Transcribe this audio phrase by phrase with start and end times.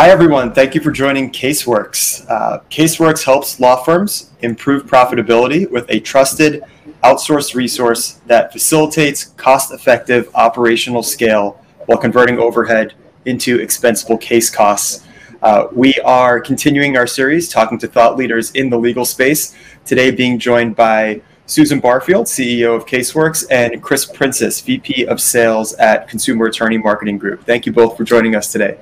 [0.00, 0.52] Hi, everyone.
[0.52, 2.24] Thank you for joining Caseworks.
[2.30, 6.62] Uh, Caseworks helps law firms improve profitability with a trusted
[7.02, 12.94] outsourced resource that facilitates cost effective operational scale while converting overhead
[13.24, 15.04] into expensible case costs.
[15.42, 20.12] Uh, we are continuing our series talking to thought leaders in the legal space, today
[20.12, 26.06] being joined by Susan Barfield, CEO of Caseworks, and Chris Princess, VP of Sales at
[26.06, 27.44] Consumer Attorney Marketing Group.
[27.44, 28.78] Thank you both for joining us today.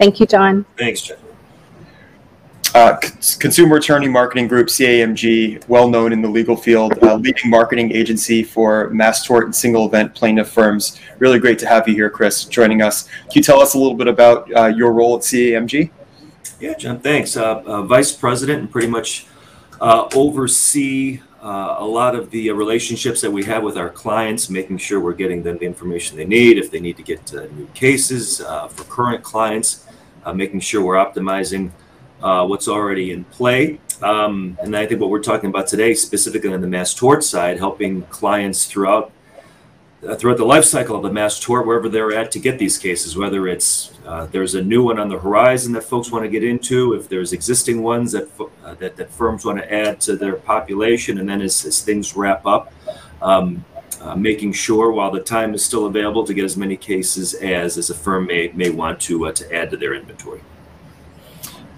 [0.00, 0.64] Thank you, John.
[0.78, 1.18] Thanks, John.
[2.74, 2.96] Uh,
[3.38, 8.42] Consumer Attorney Marketing Group, CAMG, well known in the legal field, uh, leading marketing agency
[8.42, 10.98] for mass tort and single event plaintiff firms.
[11.18, 13.08] Really great to have you here, Chris, joining us.
[13.08, 15.90] Can you tell us a little bit about uh, your role at CAMG?
[16.60, 17.36] Yeah, John, thanks.
[17.36, 19.26] Uh, uh, Vice President and pretty much
[19.82, 25.00] uh, oversee a lot of the relationships that we have with our clients, making sure
[25.00, 28.84] we're getting them the information they need, if they need to get new cases for
[28.84, 29.86] current clients,
[30.34, 31.70] making sure we're optimizing
[32.22, 33.80] uh, what's already in play.
[34.02, 37.58] Um, and I think what we're talking about today, specifically on the mass tort side,
[37.58, 39.12] helping clients throughout
[40.06, 42.78] uh, throughout the life cycle of the mass tort, wherever they're at, to get these
[42.78, 43.18] cases.
[43.18, 46.42] Whether it's uh, there's a new one on the horizon that folks want to get
[46.42, 48.28] into, if there's existing ones that
[48.64, 52.16] uh, that, that, firms want to add to their population, and then as, as things
[52.16, 52.72] wrap up.
[53.20, 53.62] Um,
[54.00, 57.78] uh, making sure while the time is still available to get as many cases as
[57.78, 60.40] as a firm may may want to uh, to add to their inventory.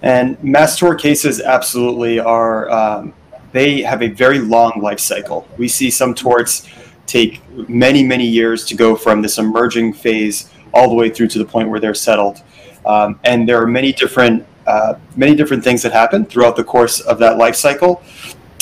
[0.03, 3.13] And mass tort cases absolutely are, um,
[3.53, 5.47] they have a very long life cycle.
[5.57, 6.67] We see some torts
[7.07, 11.39] take many, many years to go from this emerging phase all the way through to
[11.39, 12.43] the point where they're settled.
[12.85, 16.99] Um, and there are many different, uh, many different things that happen throughout the course
[16.99, 18.03] of that life cycle.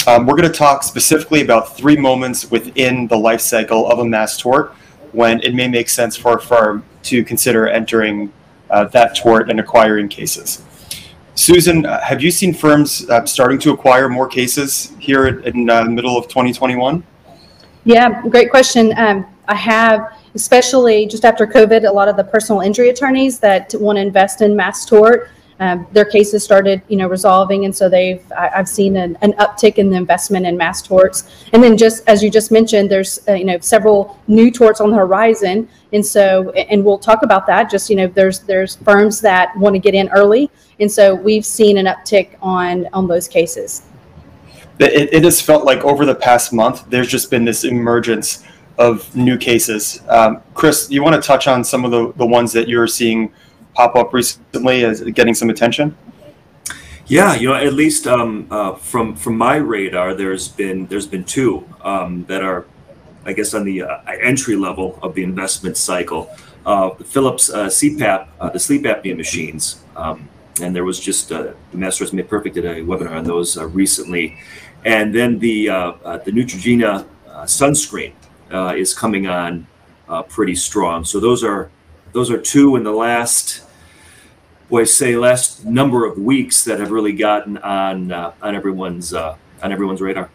[0.07, 4.05] Um, we're going to talk specifically about three moments within the life cycle of a
[4.05, 4.73] mass tort
[5.11, 8.33] when it may make sense for a firm to consider entering
[8.71, 10.63] uh, that tort and acquiring cases.
[11.35, 15.83] Susan, uh, have you seen firms uh, starting to acquire more cases here in uh,
[15.83, 17.03] the middle of 2021?
[17.83, 18.97] Yeah, great question.
[18.97, 23.73] Um, I have, especially just after COVID, a lot of the personal injury attorneys that
[23.75, 25.29] want to invest in mass tort
[25.61, 29.33] um, their cases started, you know, resolving, and so they've I, have seen an, an,
[29.33, 31.29] uptick in the investment in mass torts.
[31.53, 34.89] And then just as you just mentioned, there's uh, you know several new torts on
[34.89, 37.69] the horizon, and so and we'll talk about that.
[37.69, 40.49] Just you know, there's there's firms that want to get in early,
[40.79, 43.83] and so we've seen an uptick on on those cases.
[44.79, 48.43] It, it has felt like over the past month, there's just been this emergence
[48.79, 50.01] of new cases.
[50.09, 53.31] Um, Chris, you want to touch on some of the, the ones that you're seeing
[53.73, 55.95] pop up recently as getting some attention?
[57.07, 61.25] Yeah, you know, at least um, uh, from from my radar, there's been there's been
[61.25, 62.65] two um, that are,
[63.25, 66.33] I guess, on the uh, entry level of the investment cycle.
[66.65, 70.29] Uh, Philips uh, CPAP, uh, the sleep apnea machines, um,
[70.61, 73.57] and there was just uh, the Mass Torts Made Perfect did a webinar on those
[73.57, 74.37] recently,
[74.85, 75.65] and then the
[76.23, 77.05] the Neutrogena
[77.43, 78.13] sunscreen
[78.77, 79.67] is coming on
[80.29, 81.03] pretty strong.
[81.03, 81.71] So those are
[82.13, 83.63] those are two in the last
[84.69, 89.35] boy say last number of weeks that have really gotten on uh, on everyone's uh,
[89.61, 90.29] on everyone's radar.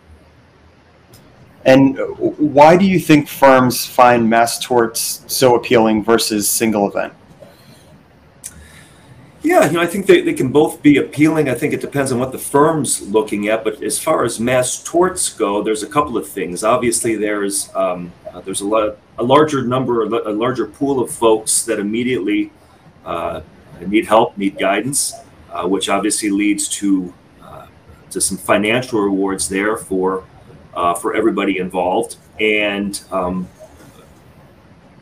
[1.65, 7.13] And why do you think firms find mass torts so appealing versus single event?
[9.47, 11.49] Yeah, you know, I think they, they can both be appealing.
[11.49, 13.63] I think it depends on what the firm's looking at.
[13.63, 16.65] But as far as mass torts go, there's a couple of things.
[16.65, 21.63] Obviously, there's um, uh, there's a lot a larger number, a larger pool of folks
[21.63, 22.51] that immediately
[23.05, 23.41] uh,
[23.87, 25.15] need help, need guidance,
[25.53, 27.69] uh, which obviously leads to uh,
[28.11, 30.25] to some financial rewards there for
[30.75, 32.17] uh, for everybody involved.
[32.41, 33.49] And um,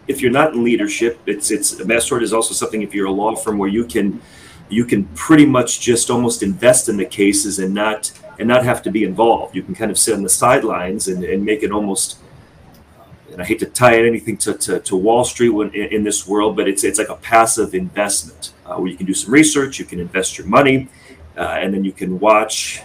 [0.07, 3.07] if you're not in leadership, it's it's a mass tort is also something if you're
[3.07, 4.21] a law firm where you can
[4.69, 8.83] you can pretty much just almost invest in the cases and not and not have
[8.83, 9.55] to be involved.
[9.55, 12.19] You can kind of sit on the sidelines and, and make it almost
[13.35, 16.27] and I hate to tie anything to, to, to Wall Street when, in, in, this
[16.27, 19.79] world, but it's it's like a passive investment uh, where you can do some research,
[19.81, 20.89] you can invest your money,
[21.37, 22.83] uh, and then you can watch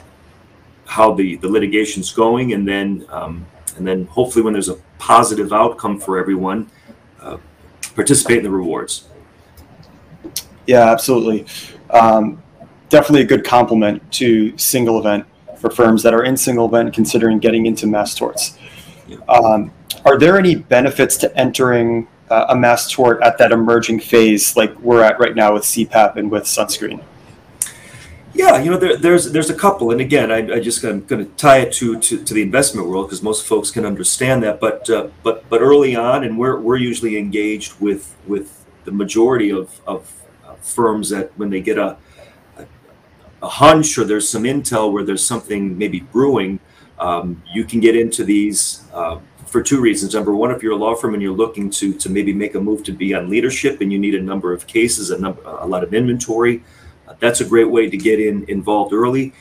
[0.86, 3.46] how the, the litigation's going, and then um,
[3.78, 6.70] and then hopefully when there's a positive outcome for everyone,
[7.96, 9.08] participate in the rewards.
[10.68, 11.46] Yeah, absolutely.
[11.90, 12.42] Um,
[12.90, 15.26] definitely a good complement to single event
[15.58, 18.58] for firms that are in single event considering getting into mass torts.
[19.08, 19.18] Yeah.
[19.28, 19.72] Um,
[20.06, 24.78] are there any benefits to entering uh, a mass tort at that emerging phase like
[24.80, 27.02] we're at right now with CPAP and with sunscreen?
[28.40, 31.26] Yeah, you know, there, there's there's a couple, and again, I, I just I'm going
[31.26, 34.62] to tie it to, to, to the investment world because most folks can understand that.
[34.62, 39.52] But uh, but but early on, and we're we're usually engaged with with the majority
[39.52, 40.24] of, of
[40.62, 41.98] firms that when they get a,
[42.56, 42.66] a,
[43.44, 46.62] a hunch or there's some intel where there's something maybe brewing,
[46.98, 50.16] um, you can get into these uh, for two reasons.
[50.16, 52.62] Number one, if you're a law firm and you're looking to to maybe make a
[52.62, 55.68] move to be on leadership and you need a number of cases, a number, a
[55.68, 56.64] lot of inventory, uh,
[57.20, 59.34] that's a great way to get in involved early.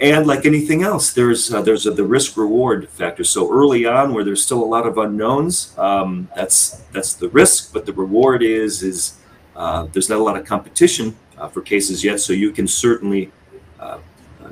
[0.00, 3.24] And like anything else, there's uh, there's a, the risk reward factor.
[3.24, 7.72] So early on, where there's still a lot of unknowns, um, that's that's the risk,
[7.72, 9.18] but the reward is is
[9.56, 13.32] uh, there's not a lot of competition uh, for cases yet, so you can certainly
[13.80, 13.98] uh,
[14.44, 14.50] uh,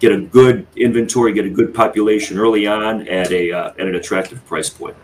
[0.00, 3.94] get a good inventory, get a good population early on at a uh, at an
[3.94, 4.96] attractive price point.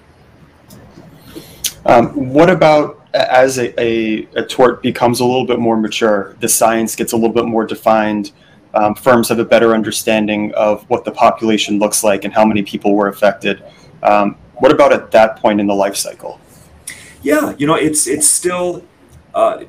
[1.86, 6.48] Um, what about as a, a, a, tort becomes a little bit more mature, the
[6.48, 8.32] science gets a little bit more defined,
[8.74, 12.62] um, firms have a better understanding of what the population looks like and how many
[12.62, 13.62] people were affected.
[14.02, 16.40] Um, what about at that point in the life cycle?
[17.22, 18.84] Yeah, you know, it's it's still
[19.34, 19.64] uh,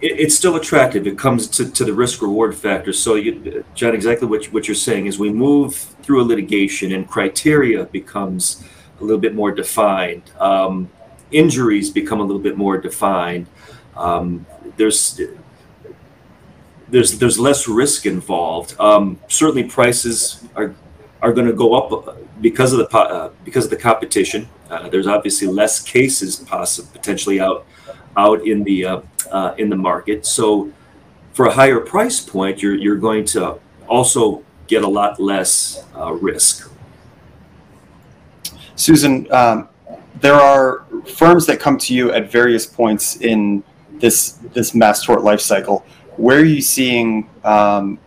[0.00, 1.06] it, it's still attractive.
[1.06, 2.92] It comes to, to the risk reward factor.
[2.92, 7.08] So, you, John, exactly what what you're saying is we move through a litigation and
[7.08, 8.62] criteria becomes
[9.00, 10.22] a little bit more defined.
[10.38, 10.90] Um,
[11.34, 13.46] injuries become a little bit more defined.
[13.96, 14.46] Um,
[14.76, 15.20] there's
[16.88, 18.78] there's there's less risk involved.
[18.78, 20.74] Um, certainly, prices are
[21.20, 24.48] are going to go up because of the uh, because of the competition.
[24.70, 27.66] Uh, there's obviously less cases possible potentially out
[28.16, 30.26] out in the uh, uh, in the market.
[30.26, 30.72] So,
[31.32, 33.58] for a higher price point, you're you're going to
[33.88, 36.70] also get a lot less uh, risk.
[38.76, 39.68] Susan, um,
[40.24, 43.62] there are firms that come to you at various points in
[44.00, 45.84] this this mass tort life cycle
[46.16, 47.98] where are you seeing um,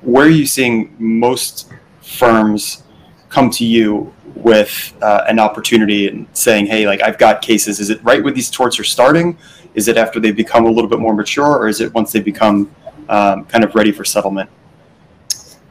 [0.00, 1.68] where are you seeing most
[2.00, 2.84] firms
[3.28, 7.90] come to you with uh, an opportunity and saying, "Hey, like I've got cases." Is
[7.90, 9.36] it right when these torts are starting?
[9.74, 12.20] Is it after they become a little bit more mature, or is it once they
[12.20, 12.70] become
[13.08, 14.48] um, kind of ready for settlement?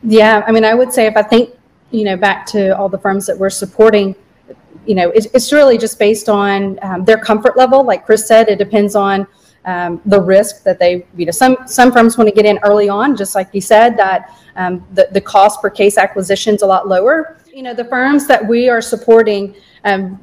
[0.03, 1.51] Yeah, I mean, I would say if I think
[1.91, 4.15] you know back to all the firms that we're supporting,
[4.87, 7.83] you know, it, it's really just based on um, their comfort level.
[7.83, 9.27] Like Chris said, it depends on
[9.65, 12.87] um, the risk that they, you know, some some firms want to get in early
[12.87, 16.67] on, just like you said, that um, the the cost per case acquisition is a
[16.67, 17.37] lot lower.
[17.53, 20.19] You know, the firms that we are supporting, um,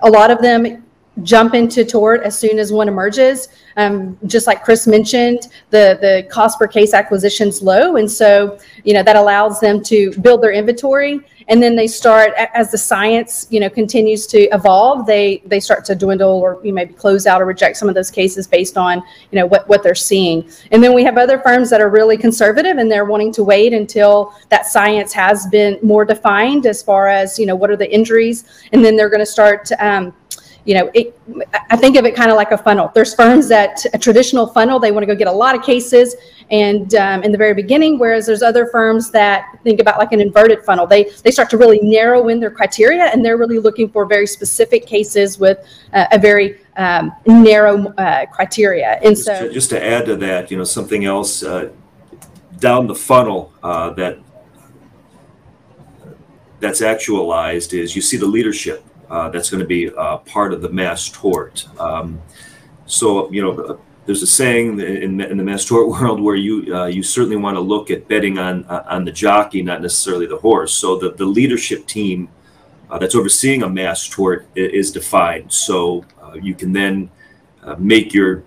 [0.00, 0.84] a lot of them
[1.22, 3.48] jump into tort as soon as one emerges.
[3.76, 8.58] Um, just like Chris mentioned, the the cost per case acquisition is low, and so
[8.84, 12.78] you know that allows them to build their inventory and then they start as the
[12.78, 17.26] science you know continues to evolve they they start to dwindle or you maybe close
[17.26, 18.98] out or reject some of those cases based on
[19.30, 22.16] you know what what they're seeing and then we have other firms that are really
[22.16, 27.08] conservative and they're wanting to wait until that science has been more defined as far
[27.08, 30.14] as you know what are the injuries and then they're going to start um,
[30.64, 31.18] you know, it,
[31.70, 32.90] I think of it kind of like a funnel.
[32.94, 36.14] There's firms that a traditional funnel, they want to go get a lot of cases
[36.50, 40.20] and um, in the very beginning, whereas there's other firms that think about like an
[40.20, 40.86] inverted funnel.
[40.86, 44.26] They they start to really narrow in their criteria and they're really looking for very
[44.26, 45.58] specific cases with
[45.92, 48.98] uh, a very um, narrow uh, criteria.
[49.02, 51.70] And just so, to, just to add to that, you know, something else uh,
[52.58, 54.18] down the funnel uh, that
[56.60, 60.68] that's actualized is you see the leadership that's going to be uh, part of the
[60.68, 61.66] mass tort.
[61.80, 62.20] Um,
[62.86, 66.86] so, you know, there's a saying in, in the mass tort world where you uh,
[66.86, 70.38] you certainly want to look at betting on uh, on the jockey, not necessarily the
[70.38, 70.72] horse.
[70.72, 72.28] So the, the leadership team
[72.90, 75.52] uh, that's overseeing a mass tort is defined.
[75.52, 77.10] So uh, you can then
[77.76, 78.44] make your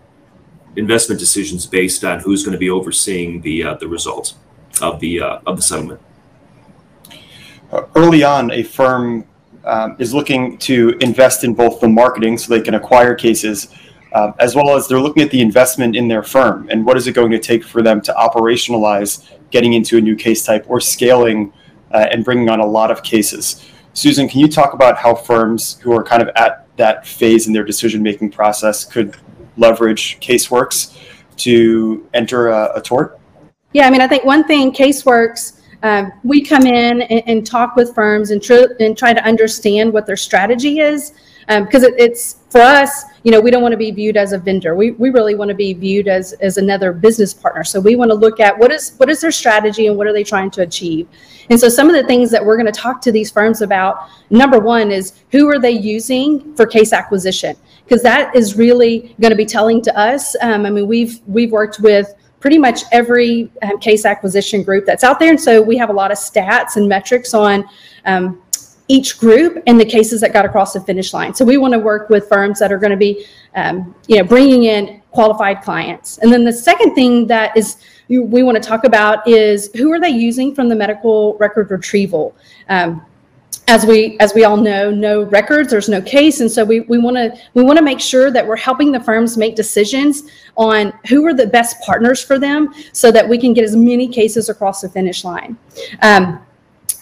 [0.77, 4.36] investment decisions based on who's going to be overseeing the the results
[4.82, 6.01] of the of the settlement.
[7.96, 9.25] Early on, a firm
[9.65, 13.70] um, is looking to invest in both the marketing so they can acquire cases,
[14.13, 17.08] uh, as well as they're looking at the investment in their firm and what is
[17.08, 20.80] it going to take for them to operationalize getting into a new case type or
[20.80, 21.53] scaling
[21.91, 23.65] uh, and bringing on a lot of cases.
[23.94, 27.53] Susan, can you talk about how firms who are kind of at that phase in
[27.53, 29.18] their decision making process could
[29.58, 30.98] leverage CaseWorks
[31.38, 33.20] to enter a, a tort?
[33.74, 37.76] Yeah, I mean, I think one thing CaseWorks um, we come in and, and, talk
[37.76, 41.14] with firms and, tr- and try to understand what their strategy is
[41.48, 44.34] because um, it, it's for us you know we don't want to be viewed as
[44.34, 44.76] a vendor.
[44.76, 47.64] We, we really want to be viewed as as another business partner.
[47.64, 50.14] So we want to look at what is what is their strategy and what are
[50.14, 51.08] they trying to achieve.
[51.50, 54.10] And so some of the things that we're going to talk to these firms about
[54.30, 57.56] number one is who are they using for case acquisition?
[57.84, 60.36] Because that is really going to be telling to us.
[60.42, 65.04] Um, i mean we've we've worked with pretty much every um, case acquisition group that's
[65.06, 65.30] out there.
[65.30, 67.64] And so we have a lot of stats and metrics on
[68.06, 68.42] um,
[68.90, 71.34] each group and the cases that got across the finish line.
[71.34, 74.24] So we want to work with firms that are going to be, um, you know,
[74.24, 76.18] bringing in qualified clients.
[76.18, 77.78] And then the second thing that is
[78.10, 82.36] we want to talk about is who are they using from the medical record retrieval.
[82.68, 83.06] Um,
[83.68, 86.98] as we as we all know no records there's no case and so we we
[86.98, 90.24] want to we want to make sure that we're helping the firms make decisions
[90.58, 94.08] on who are the best partners for them so that we can get as many
[94.08, 95.58] cases across the finish line.
[96.01, 96.39] Um,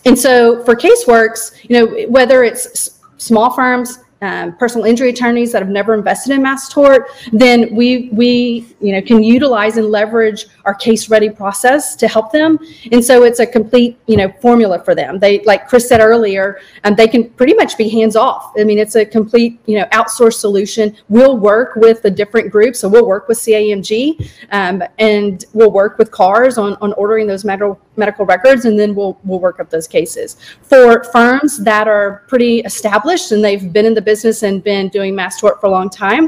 [0.06, 5.62] and so for caseworks you know whether it's small firms um, personal injury attorneys that
[5.62, 10.48] have never invested in mass tort, then we we you know can utilize and leverage
[10.66, 12.60] our case ready process to help them.
[12.92, 15.20] And so it's a complete you know formula for them.
[15.20, 18.54] They like Chris said earlier, um, they can pretty much be hands off.
[18.60, 20.96] I mean, it's a complete you know outsourced solution.
[21.08, 22.80] We'll work with the different groups.
[22.80, 27.46] So we'll work with CAMG um, and we'll work with CARS on on ordering those
[27.46, 30.36] medical medical records, and then we'll we'll work up those cases.
[30.62, 35.12] For firms that are pretty established and they've been in the business and been doing
[35.14, 36.24] mass tort for a long time,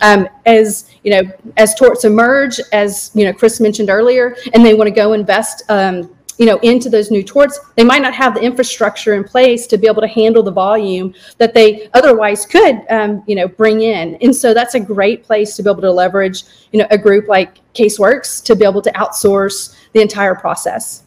[0.00, 1.22] um, as you know,
[1.58, 5.62] as torts emerge, as you know, Chris mentioned earlier, and they want to go invest.
[5.68, 9.66] Um, you know, into those new torts, they might not have the infrastructure in place
[9.66, 13.80] to be able to handle the volume that they otherwise could, um, you know, bring
[13.80, 14.16] in.
[14.16, 17.26] And so that's a great place to be able to leverage, you know, a group
[17.26, 21.04] like CaseWorks to be able to outsource the entire process.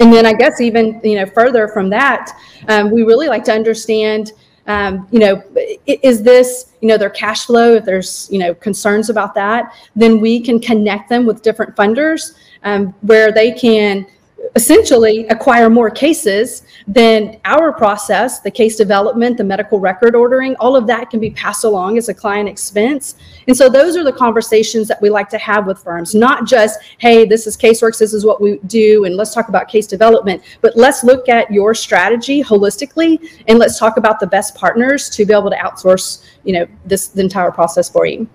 [0.00, 2.32] And then I guess even you know further from that,
[2.68, 4.32] um, we really like to understand.
[4.66, 5.42] Um, you know,
[5.86, 7.74] is this, you know, their cash flow?
[7.74, 12.34] If there's, you know, concerns about that, then we can connect them with different funders
[12.62, 14.06] um, where they can
[14.56, 20.74] essentially acquire more cases, then our process, the case development, the medical record ordering, all
[20.74, 23.16] of that can be passed along as a client expense.
[23.46, 26.80] And so those are the conversations that we like to have with firms, not just,
[26.98, 30.42] hey, this is CaseWorks, this is what we do, and let's talk about case development,
[30.62, 35.24] but let's look at your strategy holistically and let's talk about the best partners to
[35.24, 38.28] be able to outsource, you know, this the entire process for you.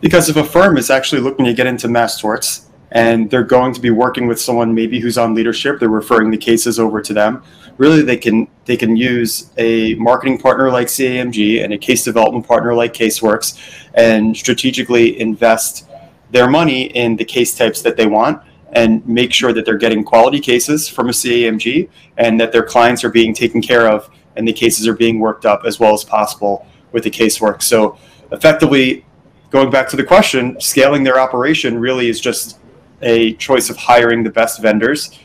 [0.00, 3.72] Because if a firm is actually looking to get into mass torts, and they're going
[3.72, 5.80] to be working with someone maybe who's on leadership.
[5.80, 7.42] They're referring the cases over to them.
[7.78, 12.46] Really they can they can use a marketing partner like CAMG and a case development
[12.46, 13.58] partner like caseworks
[13.94, 15.88] and strategically invest
[16.30, 18.42] their money in the case types that they want
[18.74, 23.04] and make sure that they're getting quality cases from a CAMG and that their clients
[23.04, 26.04] are being taken care of and the cases are being worked up as well as
[26.04, 27.96] possible with the casework so
[28.32, 29.04] effectively
[29.50, 32.58] going back to the question scaling their operation really is just
[33.02, 35.18] a choice of hiring the best vendors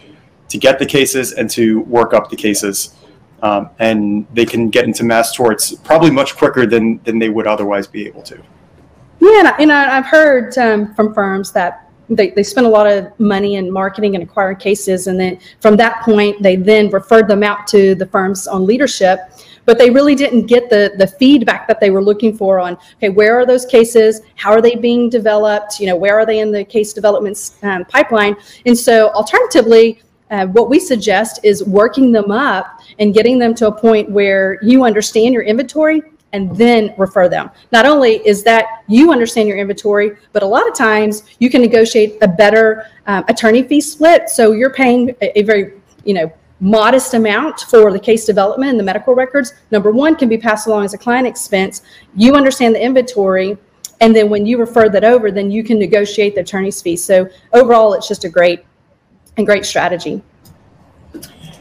[0.49, 2.95] to get the cases and to work up the cases.
[3.43, 7.45] Um, and they can get into mass torts probably much quicker than, than they would
[7.45, 8.41] otherwise be able to.
[9.19, 13.07] Yeah, and, I, have heard um, from firms that they, they spend a lot of
[13.19, 17.43] money in marketing and acquiring cases, and then from that point, they then referred them
[17.43, 19.19] out to the firms on leadership
[19.67, 23.09] but they really didn't get the the feedback that they were looking for on okay
[23.09, 26.51] where are those cases how are they being developed you know where are they in
[26.51, 32.31] the case development um, pipeline and so alternatively uh, what we suggest is working them
[32.31, 36.01] up and getting them to a point where you understand your inventory
[36.33, 37.49] and then refer them.
[37.71, 41.61] Not only is that you understand your inventory, but a lot of times you can
[41.61, 44.29] negotiate a better um, attorney fee split.
[44.29, 48.79] So you're paying a, a very, you know, modest amount for the case development and
[48.79, 49.53] the medical records.
[49.71, 51.83] Number one can be passed along as a client expense.
[52.15, 53.57] You understand the inventory,
[54.01, 56.95] and then when you refer that over, then you can negotiate the attorney's fee.
[56.95, 58.65] So overall, it's just a great
[59.37, 60.21] and great strategy.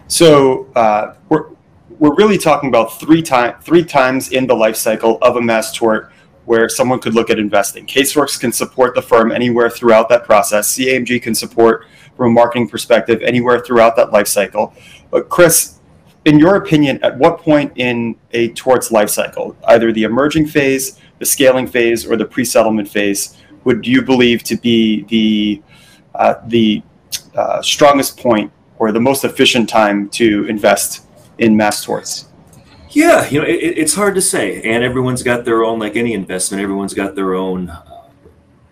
[0.08, 1.50] So uh, we're
[1.98, 5.72] we're really talking about three time three times in the life cycle of a mass
[5.72, 6.12] tort
[6.44, 7.86] where someone could look at investing.
[7.86, 10.76] Caseworks can support the firm anywhere throughout that process.
[10.76, 11.86] CAMG can support
[12.16, 14.75] from a marketing perspective anywhere throughout that life cycle.
[15.11, 15.78] But Chris,
[16.25, 21.00] in your opinion, at what point in a torts life cycle, either the emerging phase,
[21.18, 25.62] the scaling phase, or the pre-settlement phase, would you believe to be the
[26.14, 26.82] uh, the
[27.35, 31.06] uh, strongest point or the most efficient time to invest
[31.38, 32.26] in mass torts?
[32.90, 36.14] Yeah, you know, it, it's hard to say, and everyone's got their own, like any
[36.14, 37.70] investment, everyone's got their own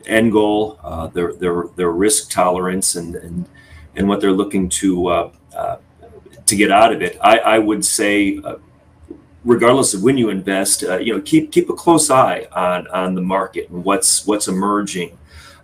[0.06, 3.48] end goal, uh, their their their risk tolerance, and and
[3.96, 5.76] and what they're looking to uh, uh,
[6.46, 7.18] to get out of it.
[7.20, 8.56] I, I would say, uh,
[9.44, 13.14] regardless of when you invest, uh, you know, keep keep a close eye on on
[13.14, 15.16] the market and what's what's emerging,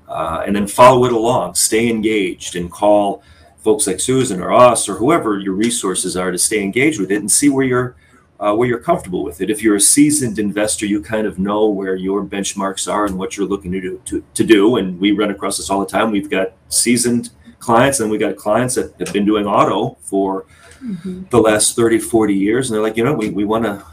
[0.09, 1.55] uh, and then follow it along.
[1.55, 3.23] Stay engaged and call
[3.59, 7.17] folks like Susan or us or whoever your resources are to stay engaged with it
[7.17, 7.97] and see where you're
[8.41, 9.51] uh, where you're comfortable with it.
[9.51, 13.37] If you're a seasoned investor, you kind of know where your benchmarks are and what
[13.37, 14.01] you're looking to do.
[14.07, 14.77] To, to do.
[14.77, 16.11] And we run across this all the time.
[16.11, 20.47] We've got seasoned clients and we've got clients that have been doing auto for
[20.83, 21.29] Mhm.
[21.29, 23.85] the last 30, 40 years, and they're like, you know, we, we want to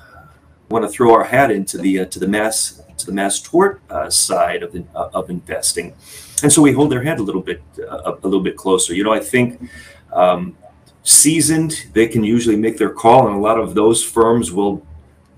[0.70, 3.82] want to throw our hat into the uh, to the mass to the mass tort
[3.90, 5.94] uh, side of the, uh, of investing,
[6.44, 8.94] and so we hold their hand a little bit uh, a little bit closer.
[8.96, 9.70] You know, I think.
[10.14, 10.56] Um,
[11.08, 14.86] seasoned they can usually make their call and a lot of those firms will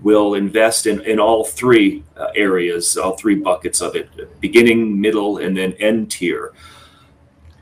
[0.01, 4.09] will invest in, in all three uh, areas all three buckets of it
[4.41, 6.53] beginning middle and then end tier.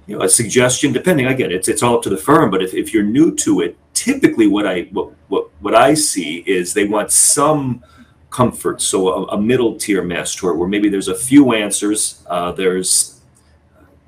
[0.05, 2.73] You know a suggestion depending again it's it's all up to the firm but if,
[2.73, 6.87] if you're new to it typically what i what what, what i see is they
[6.87, 7.83] want some
[8.29, 12.53] comfort so a, a middle tier mass tort where maybe there's a few answers uh,
[12.53, 13.19] there's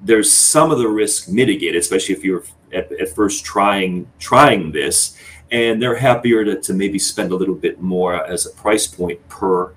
[0.02, 5.18] there's some of the risk mitigated especially if you're at, at first trying trying this
[5.52, 9.20] and they're happier to, to maybe spend a little bit more as a price point
[9.30, 9.74] per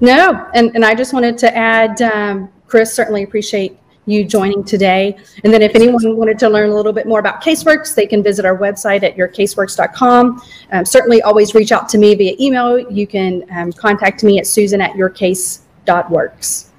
[0.00, 5.16] No, and, and I just wanted to add, um, Chris, certainly appreciate you joining today.
[5.44, 8.22] And then if anyone wanted to learn a little bit more about Caseworks, they can
[8.22, 10.42] visit our website at yourcaseworks.com.
[10.72, 12.78] Um, certainly always reach out to me via email.
[12.78, 16.70] You can um, contact me at susan at yourcase.works.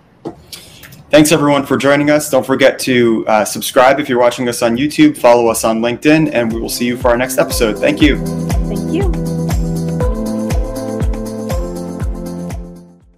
[1.10, 2.30] Thanks everyone for joining us.
[2.30, 6.32] Don't forget to uh, subscribe if you're watching us on YouTube, follow us on LinkedIn,
[6.34, 7.80] and we will see you for our next episode.
[7.80, 8.18] Thank you.
[8.68, 9.67] Thank you.